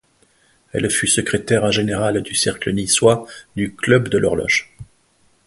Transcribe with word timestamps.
Elle 0.71 0.89
fut 0.89 1.05
secrétaire 1.05 1.71
générale 1.71 2.23
du 2.23 2.33
cercle 2.33 2.71
niçois 2.73 3.27
du 3.55 3.75
Club 3.75 4.09
de 4.09 4.17
l'horloge. 4.17 4.75